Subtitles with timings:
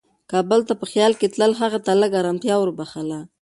[0.31, 3.19] کابل ته په خیال کې تلل هغې ته لږ ارامتیا وربښله.